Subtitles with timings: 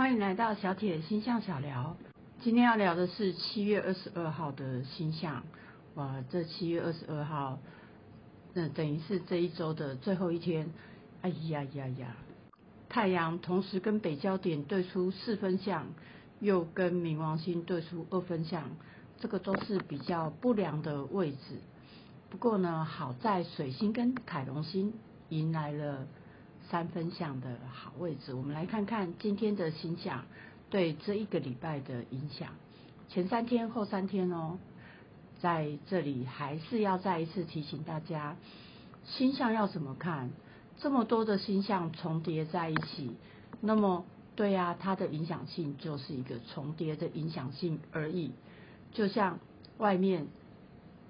[0.00, 1.94] 欢迎来到小铁星象小聊。
[2.40, 5.42] 今天要聊的是七月二十二号的星象。
[5.94, 7.58] 哇，这七月二十二号，
[8.54, 10.70] 那等于是这一周的最后一天。
[11.20, 12.16] 哎呀呀呀！
[12.88, 15.88] 太阳同时跟北焦点对出四分相，
[16.40, 18.70] 又跟冥王星对出二分相，
[19.18, 21.60] 这个都是比较不良的位置。
[22.30, 24.94] 不过呢，好在水星跟凯龙星
[25.28, 26.06] 迎来了。
[26.70, 30.24] 三分相的好位置，我们来看看今天的星象
[30.70, 32.50] 对这一个礼拜的影响。
[33.08, 34.56] 前三天、后三天哦，
[35.40, 38.36] 在这里还是要再一次提醒大家，
[39.04, 40.30] 星象要怎么看？
[40.78, 43.16] 这么多的星象重叠在一起，
[43.60, 44.04] 那么
[44.36, 48.30] 对呀，它的影响性就是一个重叠的影响性而已。
[48.92, 49.40] 就像
[49.78, 50.28] 外面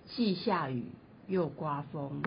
[0.06, 0.86] 既下雨
[1.28, 2.22] 又刮风，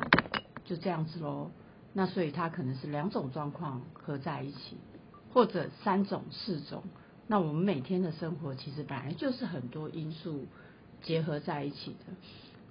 [0.65, 1.49] 就这样子喽。
[1.93, 4.77] 那所以它可能是两种状况合在一起，
[5.31, 6.83] 或者三种、四种。
[7.27, 10.45] 那我们每天的生活其实本来就是很多因素
[11.03, 12.13] 结合在一起的，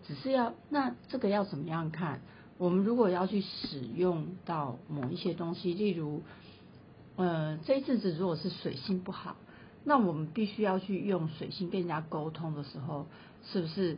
[0.07, 2.21] 只是要那这个要怎么样看？
[2.59, 6.23] 我们如果要去使用到某一些东西，例如，
[7.17, 9.37] 呃，这一阵子如果是水性不好，
[9.85, 13.07] 那我们必须要去用水性跟人家沟通的时候，
[13.45, 13.97] 是不是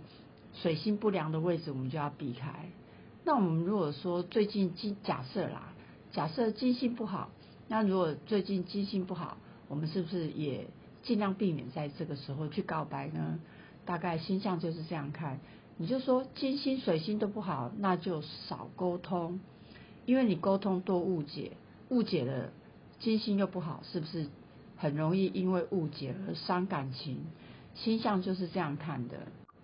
[0.55, 2.71] 水性不良的位置我们就要避开？
[3.25, 5.73] 那我们如果说最近金假设啦，
[6.13, 7.31] 假设金星不好，
[7.69, 10.67] 那如果最近金星不好，我们是不是也
[11.03, 13.41] 尽量避免在这个时候去告白呢？
[13.87, 15.41] 大概星象就是这样看，
[15.79, 19.41] 你就说金星水星都不好，那就少沟通，
[20.05, 21.53] 因为你沟通多误解，
[21.89, 22.53] 误解了
[22.99, 24.27] 金星又不好，是不是
[24.77, 27.25] 很容易因为误解而伤感情？
[27.75, 29.17] 星象就是这样看的。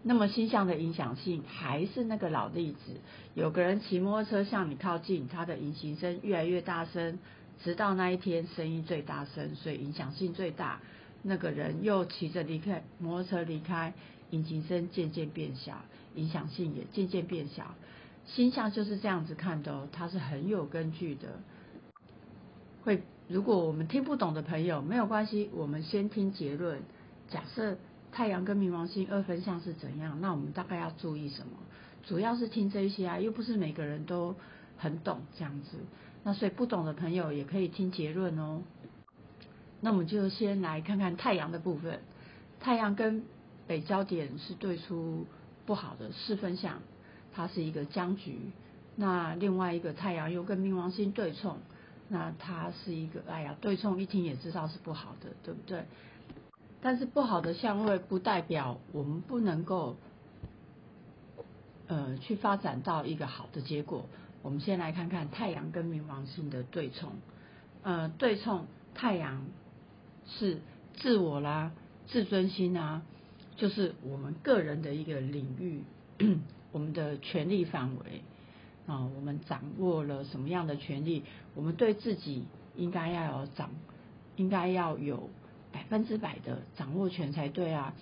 [0.03, 3.01] 那么星象的影响性还是那个老例子，
[3.34, 7.19] 有个人骑摩托车向你靠近，他的引擎声越来越大声，
[7.62, 10.81] 直到那一天声音最大声，所以影响性最大。
[11.23, 13.93] 那个人又骑着离开摩托车离开，
[14.31, 15.83] 引擎声渐渐变小，
[16.15, 17.75] 影响性也渐渐变小。
[18.25, 21.28] 星象就是这样子看的哦，它是很有根据的。
[22.84, 26.81] 会，如果我们听不懂的朋友没有关系，我们先听结论。
[27.28, 27.77] 假设。
[28.12, 30.21] 太阳跟冥王星二分相是怎样？
[30.21, 31.53] 那我们大概要注意什么？
[32.03, 34.34] 主要是听这些啊，又不是每个人都
[34.76, 35.76] 很懂这样子。
[36.25, 38.62] 那所以不懂的朋友也可以听结论哦。
[39.81, 42.00] 那我们就先来看看太阳的部分。
[42.59, 43.22] 太阳跟
[43.66, 45.26] 北焦点是对出
[45.65, 46.82] 不好的四分相，
[47.32, 48.38] 它是一个僵局。
[48.97, 51.59] 那另外一个太阳又跟冥王星对冲，
[52.09, 55.84] 那它是一个哎呀，对冲一听也知道是不好的，对不对？
[56.83, 59.97] 但是不好的相位不代表我们不能够，
[61.89, 64.07] 呃，去发展到一个好的结果。
[64.43, 67.11] 我们先来看看太阳跟冥王星的对冲，
[67.83, 69.45] 呃，对冲太阳
[70.27, 70.61] 是
[70.97, 71.73] 自我啦、
[72.07, 73.03] 自尊心啊，
[73.57, 75.83] 就是我们个人的一个领域，
[76.73, 78.23] 我们的权利范围
[78.87, 81.25] 啊，我们掌握了什么样的权利？
[81.55, 83.69] 我们对自己应该要有掌，
[84.37, 85.29] 应该要有。
[85.72, 87.94] 百分之百的掌握权才对啊！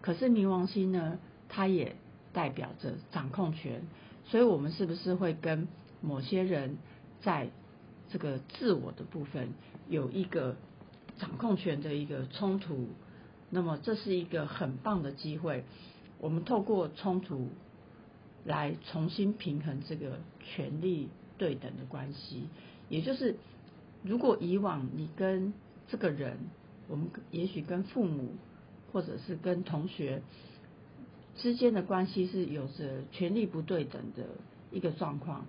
[0.00, 1.96] 可是冥王星呢，它也
[2.32, 3.82] 代表着掌控权，
[4.24, 5.66] 所以我们是不是会跟
[6.00, 6.76] 某些人
[7.22, 7.48] 在
[8.08, 9.48] 这个自我的部分
[9.88, 10.56] 有一个
[11.18, 12.88] 掌控权的一个冲突？
[13.50, 15.64] 那么这是一个很棒的机会，
[16.18, 17.48] 我们透过冲突
[18.44, 21.08] 来重新平衡这个权力
[21.38, 22.48] 对等的关系。
[22.88, 23.36] 也就是，
[24.02, 25.52] 如果以往你跟
[25.88, 26.38] 这个人，
[26.88, 28.34] 我们也许跟父母，
[28.92, 30.22] 或者是跟同学
[31.36, 34.24] 之间的关系是有着权力不对等的
[34.70, 35.46] 一个状况，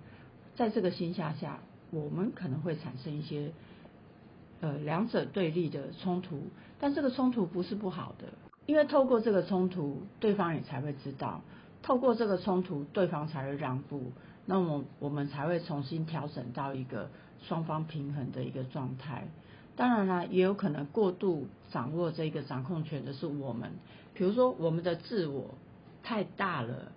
[0.56, 1.60] 在这个心下下，
[1.90, 3.52] 我们可能会产生一些
[4.60, 6.42] 呃两者对立的冲突，
[6.80, 8.26] 但这个冲突不是不好的，
[8.66, 11.40] 因为透过这个冲突，对方也才会知道，
[11.82, 14.12] 透过这个冲突，对方才会让步，
[14.44, 17.10] 那么我们才会重新调整到一个
[17.40, 19.28] 双方平衡的一个状态。
[19.78, 23.70] 当然啦，也有可能过度掌握这个掌控权的是我们，
[24.12, 25.54] 比如说我们的自我
[26.02, 26.90] 太大了，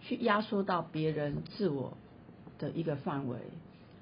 [0.00, 1.92] 去压缩到别人自我
[2.58, 3.36] 的一个范围，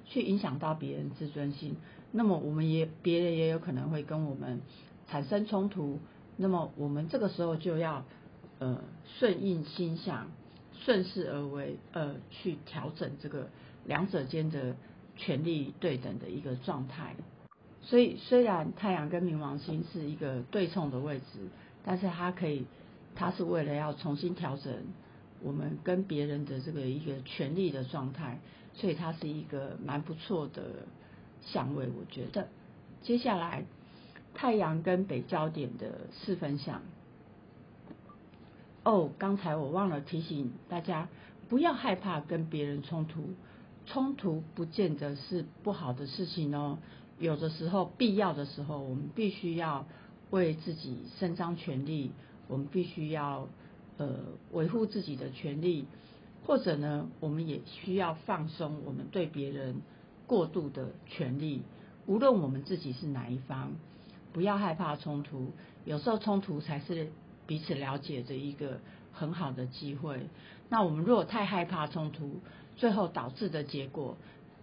[0.05, 1.75] 去影响到别人自尊心，
[2.13, 4.61] 那么我们也别人也有可能会跟我们
[5.09, 5.99] 产生冲突，
[6.37, 8.05] 那么我们这个时候就要
[8.59, 8.81] 呃
[9.19, 10.31] 顺应心象，
[10.71, 13.49] 顺势而为，呃去调整这个
[13.83, 14.77] 两者间的
[15.17, 17.13] 权力对等的一个状态。
[17.89, 21.39] 所以，虽然太阳跟冥王星是一个对冲的位置，
[21.85, 22.65] 但是它可以，
[23.15, 24.73] 它是为了要重新调整
[25.41, 28.39] 我们跟别人的这个一个权力的状态，
[28.73, 30.63] 所以它是一个蛮不错的
[31.41, 32.49] 相位，我觉得。
[33.03, 33.63] 接下来，
[34.33, 36.81] 太阳跟北焦点的四分相。
[38.83, 41.07] 哦，刚才我忘了提醒大家，
[41.47, 43.29] 不要害怕跟别人冲突，
[43.85, 46.79] 冲突不见得是不好的事情哦。
[47.19, 49.85] 有的时候，必要的时候，我们必须要
[50.29, 52.11] 为自己伸张权利，
[52.47, 53.47] 我们必须要
[53.97, 54.17] 呃
[54.51, 55.87] 维护自己的权利，
[56.45, 59.81] 或者呢，我们也需要放松我们对别人
[60.27, 61.63] 过度的权利。
[62.05, 63.71] 无论我们自己是哪一方，
[64.31, 65.51] 不要害怕冲突，
[65.85, 67.09] 有时候冲突才是
[67.47, 68.79] 彼此了解的一个
[69.11, 70.27] 很好的机会。
[70.69, 72.41] 那我们如果太害怕冲突，
[72.75, 74.17] 最后导致的结果。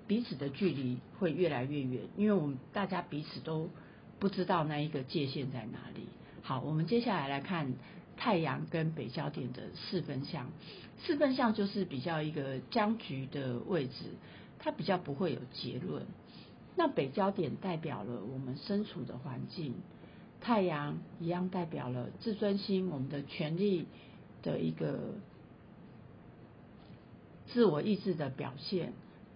[0.06, 3.70] 彼此的距离会越来越远，因为我们大家彼此都
[4.18, 6.06] 不知道那一个界限在哪里。
[6.42, 7.74] 好，我们接下来来看
[8.16, 10.50] 太阳跟北焦点的四分相。
[11.04, 13.92] 四分相就是比较一个僵局的位置，
[14.58, 16.06] 它比较不会有结论。
[16.76, 19.74] 那北焦点代表了我们身处的环境，
[20.40, 23.86] 太阳一样代表了自尊心，我们的权利
[24.42, 25.14] 的一个
[27.46, 28.92] 自我意志的表现。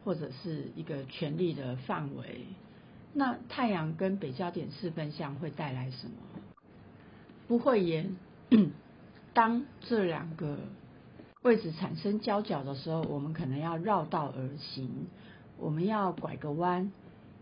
[0.09, 2.47] 或者是一个权力的范围，
[3.13, 6.15] 那太阳跟北焦点四分相会带来什么？
[7.47, 8.17] 不会言，
[9.35, 10.61] 当这两个
[11.43, 14.89] 位置产生交角的时候，我们可能要绕道而行，
[15.59, 16.91] 我们要拐个弯，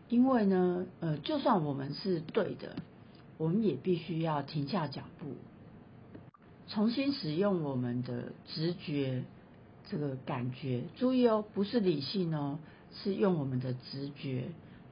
[0.09, 2.75] 因为呢，呃，就算我们是对的，
[3.39, 5.37] 我们也必须要停下脚步，
[6.67, 9.23] 重新使用我们的直觉。
[9.89, 12.59] 这个感觉，注意哦，不是理性哦，
[12.93, 14.49] 是用我们的直觉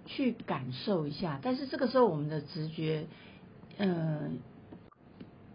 [0.07, 1.41] 去感受一下。
[1.43, 3.07] 但是这个时候，我们的直觉，
[3.77, 4.31] 呃，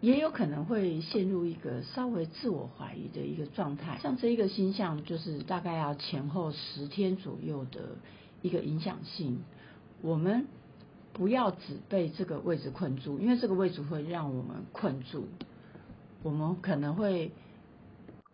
[0.02, 3.98] 也有可能会陷入一个稍微自我怀疑的一个状态。
[4.02, 7.96] 像这一个星象，就是大概要前后十天左右的
[8.42, 9.42] 一个影响性。
[10.02, 10.46] 我们
[11.14, 15.28] 不要只被这个位置困住，因为这个位置会让我们困住，
[16.22, 17.32] 我们可能会。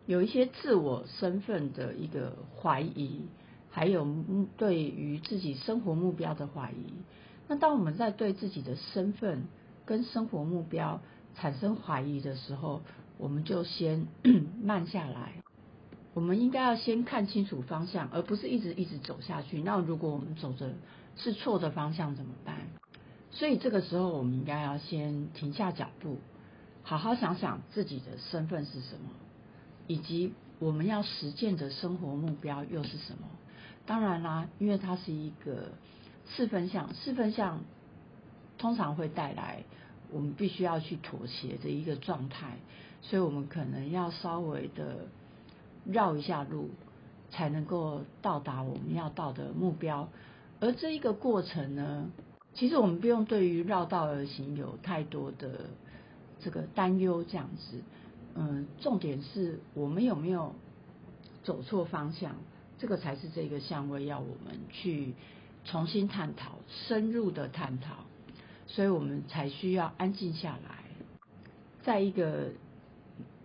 [0.06, 3.22] 有一些自我身份的一个怀疑，
[3.70, 4.06] 还有
[4.56, 6.94] 对于自己生活目标的怀疑。
[7.48, 9.44] 那当我们在对自己的身份
[9.84, 11.00] 跟生活目标
[11.34, 12.82] 产生怀疑的时候，
[13.18, 14.06] 我们就先
[14.62, 15.32] 慢下来。
[16.14, 19.60] 我们应该要先看清楚方向，而不是一直一直走下去。
[19.60, 20.72] 那如果我们走着
[21.16, 22.56] 是错的方向怎么办？
[23.30, 26.18] 所以这个时候，我们应该要先停下脚步，
[26.82, 29.10] 好好想想自己的身份是什么。
[29.86, 33.28] 以及我们要实践的生活目标又是什么？
[33.84, 35.68] 当然啦，因为它是一个
[36.26, 37.60] 四分项，四分项
[38.58, 39.62] 通常会带来
[40.10, 42.56] 我们必须要去妥协的一个状态，
[43.02, 45.06] 所以我们可能要稍微的
[45.84, 46.70] 绕一下路，
[47.30, 50.08] 才能够到达我们要到的目标。
[50.58, 52.10] 而这一个过程呢，
[52.54, 55.66] 其实我们不用对于绕道而行有太多的
[56.40, 57.82] 这个担忧，这样子。
[58.38, 60.54] 嗯，重点是我们有没有
[61.42, 62.36] 走错方向，
[62.78, 65.14] 这个才是这个相位要我们去
[65.64, 68.04] 重新探讨、深入的探讨，
[68.66, 70.84] 所以我们才需要安静下来，
[71.82, 72.50] 在一个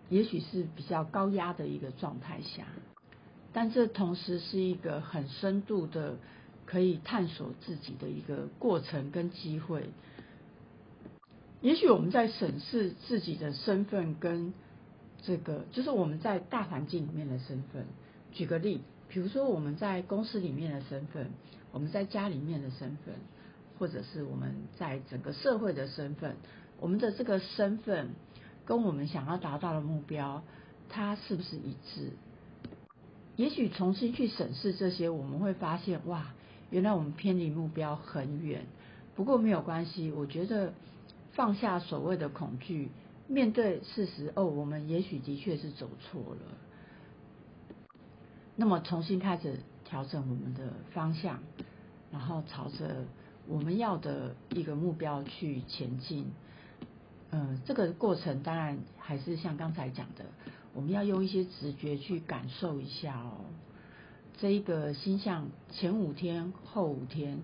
[0.09, 2.65] 也许是比较高压的一个状态下，
[3.53, 6.17] 但这同时是一个很深度的
[6.65, 9.89] 可以探索自己的一个过程跟机会。
[11.61, 14.53] 也许我们在审视自己的身份跟。
[15.21, 17.85] 这个就是我们在大环境里面的身份。
[18.31, 21.31] 举个例，比如说我们在公司里面的身份，
[21.71, 23.15] 我们在家里面的身份，
[23.77, 26.35] 或者是我们在整个社会的身份，
[26.79, 28.11] 我们的这个身份
[28.65, 30.43] 跟我们想要达到的目标，
[30.89, 32.11] 它是不是一致？
[33.35, 36.33] 也许重新去审视这些，我们会发现，哇，
[36.69, 38.65] 原来我们偏离目标很远。
[39.15, 40.73] 不过没有关系，我觉得
[41.33, 42.89] 放下所谓的恐惧。
[43.31, 46.41] 面对事实，哦，我们也许的确是走错了。
[48.57, 51.39] 那么重新开始调整我们的方向，
[52.11, 53.05] 然后朝着
[53.47, 56.29] 我们要的一个目标去前进。
[57.29, 60.25] 嗯，这个过程当然还是像刚才讲的，
[60.73, 63.45] 我们要用一些直觉去感受一下哦。
[64.37, 67.39] 这一个星象前五天、后五天，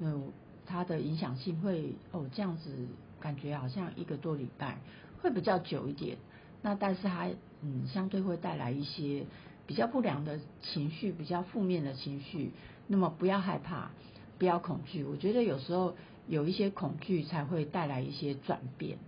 [0.00, 0.32] 嗯，
[0.66, 2.88] 它的影响性会哦这样子，
[3.20, 4.78] 感觉好像一个多礼拜。
[5.20, 6.16] 会比较久一点，
[6.62, 7.28] 那但是它
[7.62, 9.24] 嗯相对会带来一些
[9.66, 12.52] 比较不良的情绪，比较负面的情绪。
[12.86, 13.90] 那么不要害怕，
[14.38, 15.04] 不要恐惧。
[15.04, 15.94] 我觉得有时候
[16.26, 18.98] 有一些恐惧才会带来一些转变，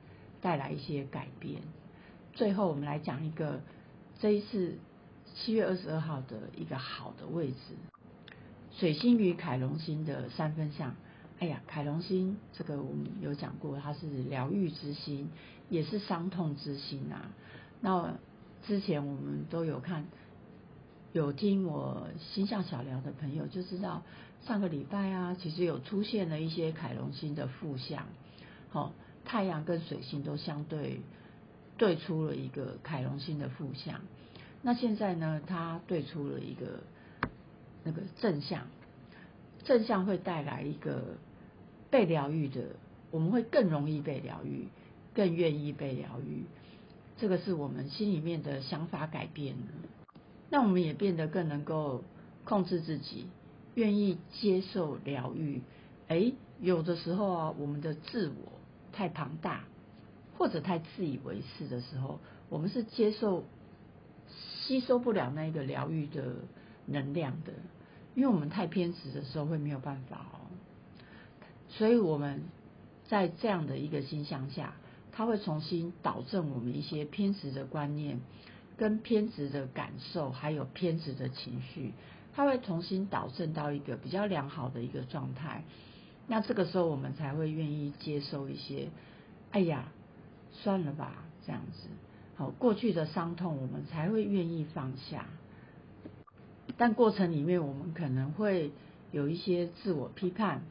[0.42, 1.62] 带来一些改变。
[2.34, 3.60] 最后我们来讲一个
[4.18, 4.76] 这一次
[5.34, 7.56] 七月二十二号的一个好的位置，
[8.72, 10.94] 水星与凯龙星的三分相。
[11.38, 15.30] 哎呀，凯龙星这个我们有讲过，它是疗愈之星，
[15.70, 17.30] 也是伤痛之心啊。
[17.80, 18.14] 那
[18.66, 20.04] 之前我们都有看，
[21.12, 24.02] 有听我心象小聊的朋友就知道，
[24.46, 28.06] 上个礼拜啊，其实有出现了一些凯龙星的负相，
[28.68, 28.92] 好，
[29.24, 31.00] 太阳跟水星都相对
[31.78, 34.00] 对出了一个凯龙星的负相。
[34.62, 36.80] 那现在呢，它对出了一个
[37.82, 38.66] 那个正向，
[39.64, 41.16] 正向会带来一个
[41.90, 42.62] 被疗愈的，
[43.10, 44.68] 我们会更容易被疗愈，
[45.14, 46.44] 更愿意被疗愈。
[47.18, 50.14] 这个是我们心里面的想法改变了，
[50.48, 52.02] 那我们也变得更能够
[52.44, 53.26] 控制自己，
[53.74, 55.62] 愿意接受疗愈。
[56.08, 58.52] 哎，有的时候啊，我们的自我
[58.92, 59.64] 太庞大，
[60.36, 63.44] 或者太自以为是的时候，我们是接受。
[64.62, 66.22] 吸收不了那个疗愈的
[66.86, 67.52] 能量的，
[68.14, 70.46] 因为我们太偏执的时候会没有办法哦。
[71.68, 72.44] 所以我们
[73.08, 74.74] 在这样的一个心象下，
[75.12, 78.20] 它会重新导正我们一些偏执的观念、
[78.76, 81.92] 跟偏执的感受，还有偏执的情绪，
[82.32, 85.64] 它会重新导正到一个比较良好的一个状态。
[86.26, 88.88] 那这个时候我们才会愿意接受一些，
[89.50, 89.92] 哎呀，
[90.52, 91.88] 算了吧，这样子。
[92.36, 95.26] 好过去的伤痛，我们才会愿意放下。
[96.78, 98.70] 但过程里面，我们可能会
[99.10, 100.62] 有一些自我批判。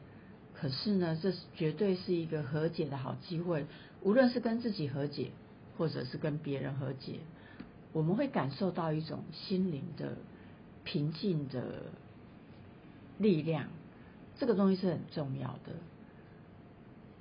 [0.60, 3.64] 可是呢，这是绝对是一个和解的好机会。
[4.02, 5.30] 无论是跟自己和解，
[5.78, 7.20] 或者是跟别人和解，
[7.94, 10.16] 我们会感受到一种心灵的
[10.84, 11.84] 平静的
[13.16, 13.68] 力量。
[14.38, 15.72] 这个东西是很重要的。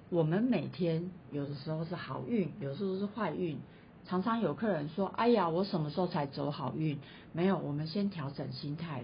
[0.10, 3.58] 我们每天有的时候是好运，有时候是坏运。
[4.06, 6.98] 常常有客人说：“哎呀，我什么时候才走好运？”
[7.32, 9.04] 没有，我们先调整心态，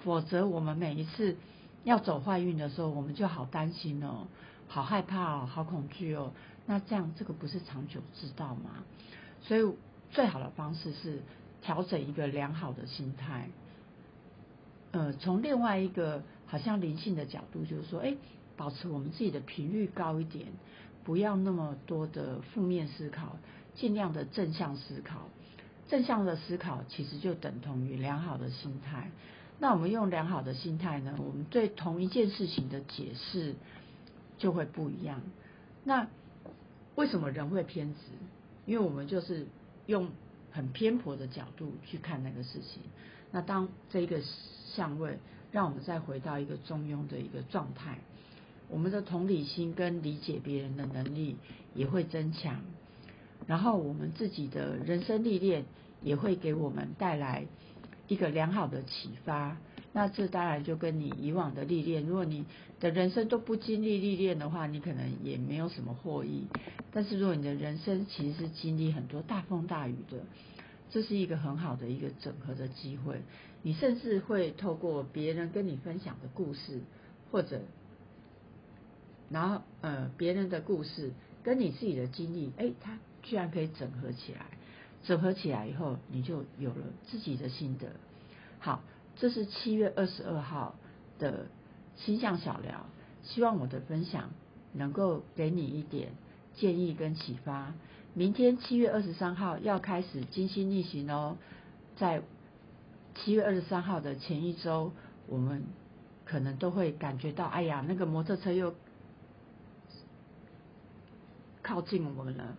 [0.00, 1.36] 否则我们每一次
[1.84, 4.26] 要走坏运的时候，我们就好担心哦，
[4.66, 6.32] 好害怕哦，好恐惧哦。
[6.66, 8.82] 那这样这个不是长久之道吗？
[9.42, 9.74] 所以
[10.10, 11.22] 最好的方式是
[11.62, 13.48] 调整一个良好的心态。
[14.92, 18.14] 呃，从另外一个好像灵性的角度，就是说，哎，
[18.56, 20.46] 保持我们自己的频率高一点，
[21.04, 23.36] 不要那么多的负面思考。
[23.74, 25.28] 尽量的正向思考，
[25.88, 29.10] 正向的思考其实就等同于良好的心态。
[29.58, 33.54] 那我们用良好的心态呢，我们对同一件事情的解释
[34.36, 35.22] 就会不一样。
[35.84, 36.08] 那
[36.96, 38.00] 为什么人会偏执？
[38.66, 39.46] 因为我们就是
[39.86, 40.08] 用
[40.50, 42.82] 很偏颇的角度去看那个事情。
[43.30, 44.20] 那当这个
[44.74, 45.18] 相位
[45.52, 47.98] 让我们再回到一个中庸的一个状态，
[48.68, 51.36] 我们的同理心跟理解别人的能力
[51.74, 52.60] 也会增强。
[53.46, 55.64] 然后我们自己的人生历练
[56.02, 57.46] 也会给我们带来
[58.08, 59.56] 一个良好的启发。
[59.92, 62.44] 那这当然就跟你以往的历练，如果你
[62.80, 66.46] 的人生都不经历历练的话，你可能也没有什么获益。
[66.90, 70.18] 但是如果你的人生其实是经历很多大风大雨的，
[70.90, 73.20] 这是一个很好的一个整合的机会。
[73.62, 76.80] 你甚至会透过别人跟你分享的故事，
[77.30, 77.60] 或者
[79.30, 82.98] 然后呃别人的故事跟你自己的经历，哎，他。
[83.26, 84.44] 居然可以整合起来，
[85.04, 87.88] 整合起来以后，你就有了自己的心得。
[88.58, 88.82] 好，
[89.16, 90.74] 这是七月二十二号
[91.18, 91.46] 的
[91.96, 92.86] 星象小聊，
[93.22, 94.30] 希望我的分享
[94.72, 96.12] 能够给你一点
[96.54, 97.74] 建议跟启发。
[98.14, 101.36] 明天七月二十三号要开始金星逆行哦，
[101.96, 102.22] 在
[103.14, 104.92] 七月二十三号的前一周，
[105.26, 105.64] 我们
[106.24, 108.74] 可能都会感觉到，哎呀，那个摩托车又
[111.62, 112.56] 靠近我们了。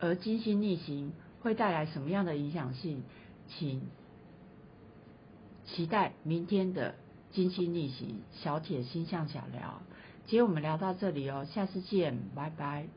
[0.00, 1.12] 而金星逆行
[1.48, 3.02] 会带来什么样的影响性？
[3.48, 3.80] 请
[5.64, 6.94] 期待明天的
[7.32, 9.80] 金星逆行小铁星象小聊。
[10.26, 12.88] 今天我们聊到这里哦，下次见，拜拜。